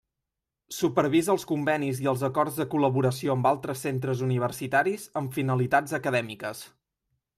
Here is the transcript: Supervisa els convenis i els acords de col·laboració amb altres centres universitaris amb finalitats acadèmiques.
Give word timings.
Supervisa 0.75 1.31
els 1.33 1.43
convenis 1.51 1.99
i 2.05 2.09
els 2.13 2.23
acords 2.29 2.57
de 2.61 2.67
col·laboració 2.75 3.35
amb 3.35 3.49
altres 3.51 3.83
centres 3.89 4.25
universitaris 4.29 5.05
amb 5.23 5.37
finalitats 5.41 5.95
acadèmiques. 5.99 6.65